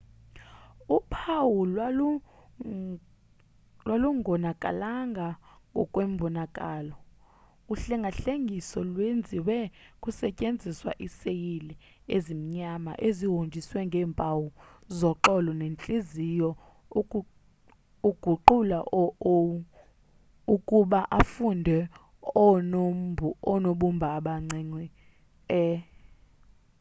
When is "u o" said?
19.01-19.33